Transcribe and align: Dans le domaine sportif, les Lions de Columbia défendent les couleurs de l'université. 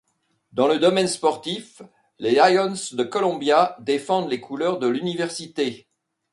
Dans 0.51 0.67
le 0.67 0.79
domaine 0.79 1.07
sportif, 1.07 1.83
les 2.17 2.31
Lions 2.31 2.73
de 2.93 3.03
Columbia 3.03 3.77
défendent 3.81 4.31
les 4.31 4.39
couleurs 4.41 4.79
de 4.79 4.87
l'université. 4.87 5.87